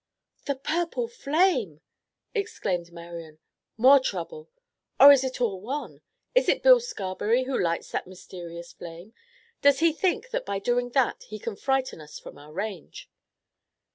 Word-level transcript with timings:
"The 0.45 0.55
purple 0.55 1.07
flame!" 1.07 1.81
exclaimed 2.33 2.91
Marian. 2.91 3.37
"More 3.77 3.99
trouble. 3.99 4.49
Or 4.99 5.11
is 5.11 5.23
it 5.23 5.39
all 5.39 5.61
one? 5.61 6.01
Is 6.33 6.49
it 6.49 6.63
Bill 6.63 6.79
Scarberry 6.79 7.43
who 7.43 7.55
lights 7.55 7.91
that 7.91 8.07
mysterious 8.07 8.73
flame? 8.73 9.13
Does 9.61 9.77
he 9.79 9.93
think 9.93 10.31
that 10.31 10.43
by 10.43 10.57
doing 10.57 10.89
that 10.93 11.21
he 11.25 11.37
can 11.37 11.55
frighten 11.55 12.01
us 12.01 12.17
from 12.17 12.39
our 12.39 12.51
range?" 12.51 13.11